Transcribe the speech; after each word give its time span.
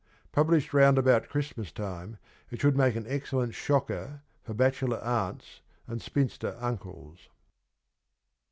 Published 0.31 0.73
round 0.73 0.97
about 0.97 1.29
Christmas 1.29 1.71
time 1.71 2.17
it 2.49 2.59
should 2.59 2.75
make 2.75 2.95
an 2.95 3.05
excellent' 3.07 3.53
shocker' 3.53 4.21
for 4.43 4.55
bachelor 4.55 4.97
aunts 4.97 5.61
and 5.85 6.01
spinster 6.01 6.57
uncles. 6.59 7.29